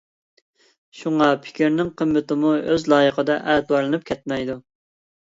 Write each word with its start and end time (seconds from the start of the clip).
شۇڭا، 1.01 1.27
پىكىرنىڭ 1.43 1.93
قىممىتىمۇ 2.03 2.57
ئۆز 2.65 2.89
لايىقىدا 2.97 3.39
ئەتىۋارلىنىپ 3.45 4.13
كەتمەيدۇ. 4.13 4.63